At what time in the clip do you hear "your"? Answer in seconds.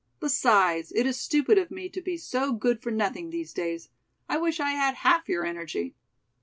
5.29-5.45